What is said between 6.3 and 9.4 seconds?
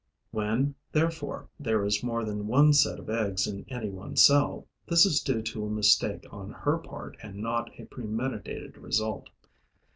on her part and not a premeditated result.